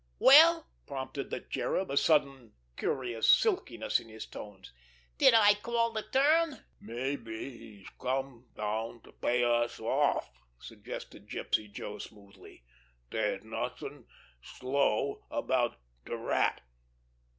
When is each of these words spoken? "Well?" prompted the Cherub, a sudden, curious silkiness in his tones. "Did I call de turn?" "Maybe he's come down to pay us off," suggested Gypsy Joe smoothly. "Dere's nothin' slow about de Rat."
"Well?" 0.17 0.67
prompted 0.87 1.29
the 1.29 1.41
Cherub, 1.41 1.91
a 1.91 1.95
sudden, 1.95 2.53
curious 2.75 3.29
silkiness 3.29 3.99
in 3.99 4.09
his 4.09 4.25
tones. 4.25 4.73
"Did 5.19 5.35
I 5.35 5.53
call 5.53 5.93
de 5.93 6.01
turn?" 6.09 6.65
"Maybe 6.79 7.55
he's 7.77 7.87
come 7.99 8.47
down 8.55 9.01
to 9.03 9.11
pay 9.11 9.43
us 9.43 9.79
off," 9.79 10.31
suggested 10.57 11.29
Gypsy 11.29 11.71
Joe 11.71 11.99
smoothly. 11.99 12.63
"Dere's 13.11 13.43
nothin' 13.43 14.07
slow 14.41 15.23
about 15.29 15.79
de 16.05 16.17
Rat." 16.17 16.61